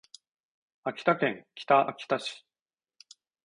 [0.83, 2.43] 秋田県北秋田市